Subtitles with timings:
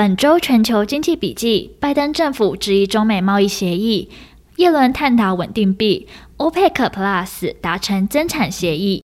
[0.00, 4.08] 本周全球经济笔记：拜登政府质疑中美贸易协议，
[4.56, 9.04] 耶伦探讨稳定币，OPEC Plus 达成增产协议。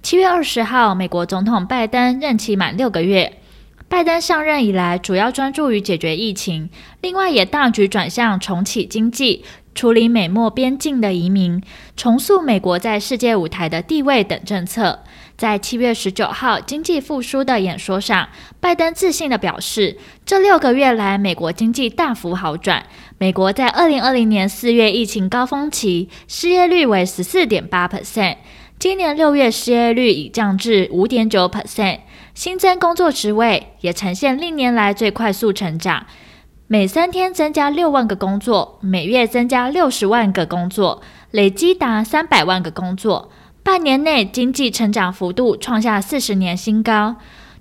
[0.00, 3.38] 七月二十号，美国总统拜登任期满六个月。
[3.88, 6.70] 拜登上任以来，主要专注于解决疫情，
[7.00, 9.44] 另外也大举转向重启经济。
[9.74, 11.60] 处理美墨边境的移民，
[11.96, 15.00] 重塑美国在世界舞台的地位等政策，
[15.38, 18.28] 在七月十九号经济复苏的演说上，
[18.58, 19.96] 拜登自信地表示，
[20.26, 22.84] 这六个月来美国经济大幅好转。
[23.18, 28.38] 美国在二零二零年四月疫情高峰期，失业率为十四点八 percent，
[28.80, 32.00] 今年六月失业率已降至五点九 percent，
[32.34, 36.04] 新增工作职位也呈现历年来最快速成长。
[36.66, 43.30] 每三天增加六万个工作，每月增加六十万个工作，累积达三百万个工作。
[43.62, 47.16] 半年内经济成长幅度创下四十年新高。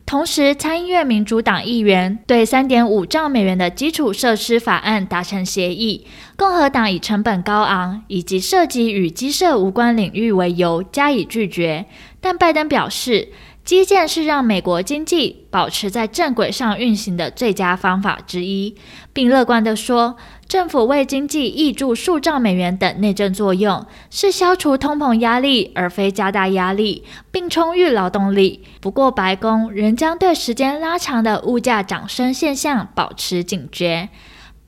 [0.05, 11.85] 同时，参议院民主党议员对三点五兆美元的基础设施法案达成协议，共和党以成本高昂以及涉及与基设无关领域为由加以拒绝。
[12.21, 13.27] 但拜登表示，
[13.67, 18.73] 基建是让美国经济保持在正轨上运行的最佳方法之一，
[19.11, 20.15] 并乐观地说，
[20.47, 28.63] 政府为经济挹注数兆美元等内政作用，是消除通膨压力而非加大压力，并充裕劳动力。
[28.79, 34.07] 不过，白宫仍将对时间拉长的物价涨升现象保持警觉。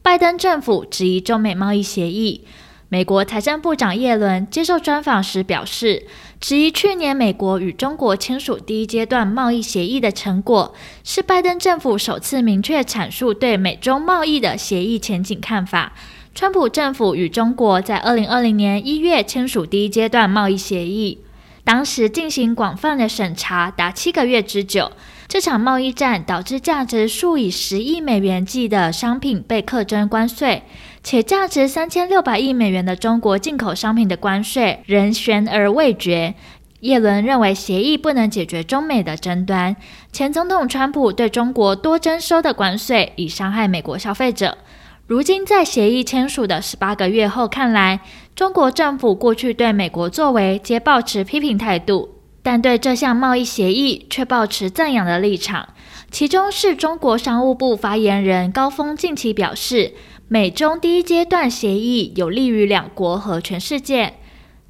[0.02, 2.44] 拜登政府质疑中美贸易协议。
[2.92, 6.08] 美国财政部长耶伦接受专访时表示，
[6.42, 10.73] 质疑去年美国与中国签署第一阶段贸易协议的成果，
[11.04, 15.94] 是拜登政府首次明确阐述对美中贸易的协议前景看法。
[16.34, 21.20] 川普政府与中国在二零二零年一月签署第一阶段贸易协议，
[21.64, 24.92] 当时进行广泛的审查，达七个月之久。
[25.28, 30.64] 这场贸易战导致价值数以十亿美元计的商品被课征关税。
[31.02, 36.36] 且价值三千六百亿美元的中国进口商品的关税仍悬而未决。
[36.82, 39.76] 叶伦认为协议不能解决中美的争端。
[40.14, 44.58] 前总统川普对中国多征收的关税已伤害美国消费者。
[45.08, 47.99] 如今在协议签署的十八个月后看来，
[48.36, 52.10] 中国政府过去对美国作为皆抱持批评态度，
[52.43, 55.70] 但对这项贸易协议却抱持赞扬的立场。
[56.11, 59.93] 其中是中国商务部发言人高峰近期表示。
[60.32, 64.14] 美中第一阶段协议有利于两国和全世界。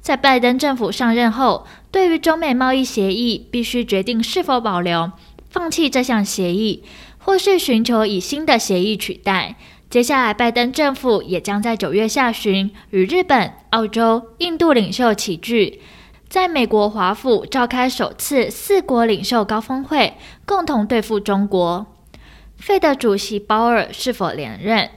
[0.00, 5.12] 在拜登政府上任后，对于中美贸易协议，必须决定是否保留、
[5.50, 6.82] 放弃这项协议，
[7.18, 9.56] 或是寻求以新的协议取代。
[9.90, 15.82] 接下来，拜登政府也将在九月下旬与日本、澳洲、印度领袖齐聚，
[16.30, 20.14] 在美国华府召开首次四国领袖高峰会，
[20.46, 21.86] 共同对付中国。
[22.56, 24.88] 费德主席鲍尔是否连任？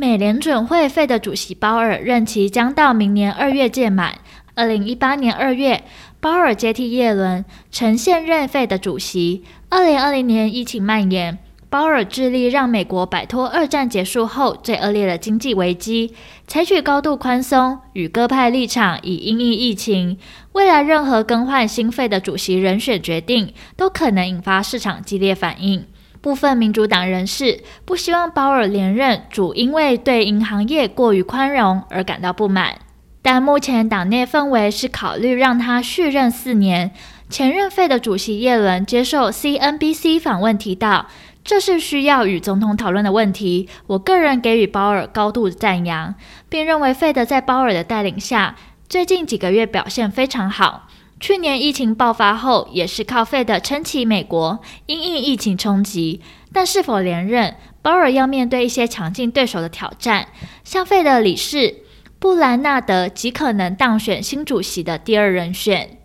[0.00, 4.16] 美联准会费的主席鲍尔任期将到明年二月届满。
[4.54, 5.82] 二零一八年二月，
[6.20, 9.42] 鲍尔接替耶伦，成现任费的主席。
[9.68, 11.36] 二零二零年疫情蔓延，
[11.68, 16.14] 鲍尔致力让美国摆脱二战结束后最恶劣的经济危机，
[16.46, 20.16] 采取高度宽松与鸽派立场以因应疫情。
[20.52, 25.84] 未来任何更换新费的主席人选决定，都可能引发市场激烈反应。
[26.28, 32.74] 部分民主党人士不希望鲍尔连任，主因为对银行业过于宽容而感到不满。
[33.22, 36.90] 但目前党内氛围是考虑让他续任四年。
[37.30, 41.06] 前任费的主席叶伦接受 CNBC 访问提到，
[41.42, 43.66] 这是需要与总统讨论的问题。
[43.86, 46.14] 我个人给予鲍尔高度赞扬，
[46.50, 48.54] 并认为费德在鲍尔的带领下，
[48.86, 50.88] 最近几个月表现非常好。
[51.20, 56.20] 去年疫情爆发后，也是靠费的撑起美国，因应疫情冲击。
[56.52, 60.28] 但是否连任，鲍尔要面对一些强劲对手的挑战，
[60.62, 61.82] 像费的理事
[62.18, 65.98] 布兰纳德极可能当选新主席的第二人选。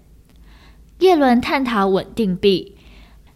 [0.99, 2.75] 叶伦探讨稳定币，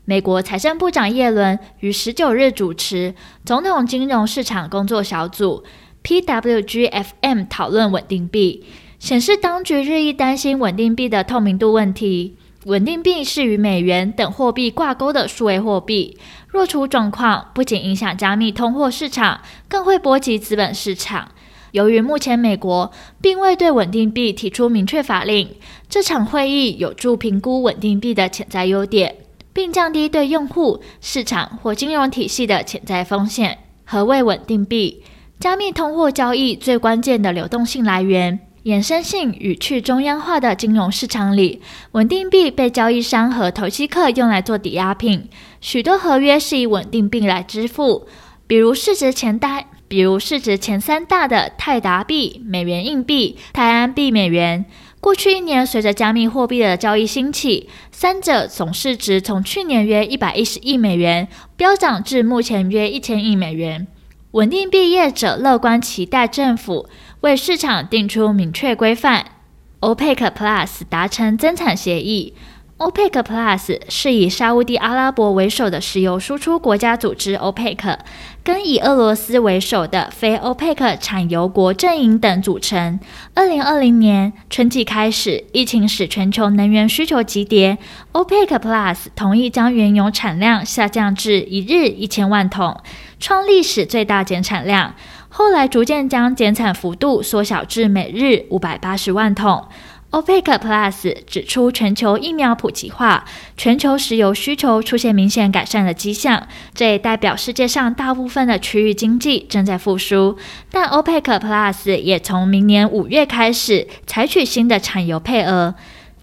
[0.06, 3.14] 美国财政部长叶伦于十九日主持
[3.46, 5.64] 总统金融市场工作小组
[6.04, 8.66] （PWGFM） 讨论稳定币。
[9.00, 12.36] 显示当局日益担心稳定币的透明度问题。
[12.66, 16.18] 稳定币是与美元等货币挂钩的数位货币，
[16.50, 19.40] 若出状况，不仅影响加密通货市场，
[19.70, 21.30] 更会波及资本市场。
[21.72, 22.92] 由于目前美国
[23.22, 25.48] 并未对稳定币提出明确法令，
[25.88, 29.16] 这场会议有助评估稳定币的潜在优点，
[29.54, 33.60] 并降低对用户、市场或金融体系的潜在风险。
[33.86, 35.04] 何谓稳定币？
[35.40, 38.40] 加密通货交易最关键的流动性来源。
[38.68, 41.62] 衍生性与去中央化的金融市场里，
[41.94, 45.30] 稳定币被交易商和投机客用来做抵押品，
[45.62, 48.06] 许多合约是以稳定币来支付。
[48.46, 54.66] 比如市值前大，比如市值前三大的泰达币、美元硬币、泰安币美元。
[55.00, 63.88] 过去一年，随着加密货币的交易兴起，三者总市值从去年约一百一十亿美元飙涨至目前约一千亿美元。
[64.32, 66.88] 稳定毕业者乐观期待政府
[67.22, 69.38] 为市场定出明确规范。
[69.80, 72.34] OPEC Plus 达成增产协议。
[72.78, 77.98] OPEC Plus 是以沙乌地阿拉伯为首的石油输出国家组织 OPEC，
[78.44, 83.00] 跟以俄罗斯为首的非 OPEC 产油国阵营等组成。
[83.34, 87.80] 二零二零年春季开始，疫情使全球能源需求急跌
[88.14, 92.80] ，OPEC Plus 同意将原油产量下降至一日一千万桶，
[93.20, 94.94] 创历史最大减产量。
[95.30, 99.66] 后来逐渐将减产幅度缩小至每日五百八十万桶。
[100.10, 103.26] OPEC Plus 指出，全球疫苗普及化，
[103.58, 110.38] 全球石油需求出现明显改善的迹象，这也代表世界上大部分的区域经济正在复苏。
[110.72, 115.76] 但 OPEC Plus 也从明年五月开始采取新的产油配额，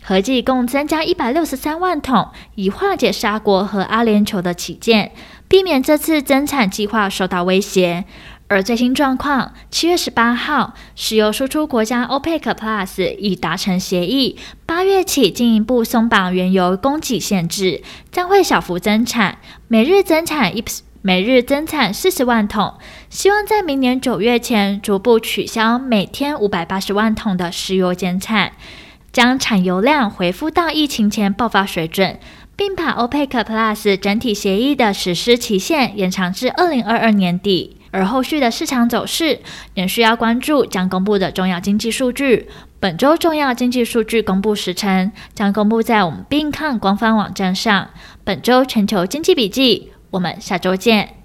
[0.03, 5.13] 合计共增加一百六十三万桶，以化解沙国和阿联酋的起见，
[5.47, 8.05] 避免这次增产计划受到威胁。
[8.55, 20.63] 而最新状况，七月十八号，石油输出国家 OPEC Plus 已达成协议，八月起进一步松绑原油供给限制，将会小幅增产，每日增产一
[21.03, 22.75] 每日增产四十万桶，
[23.11, 28.53] 希望在明年九月前逐步取消每天五百八十万桶的石油减产，
[29.13, 32.21] 将产油量恢复到疫情前爆发水准，
[32.55, 37.79] 并把 OPEC Plus 整体协议的实施期限延长至二零二二年底。
[37.95, 39.39] 而后续的市场走势
[39.75, 42.49] 仍需要关注将公布的重要经济数据。
[42.81, 47.89] 本周重要经济数据公布时程将公布在我们并看官方网站上。
[48.25, 51.24] 本周全球经济笔记，我们下周见。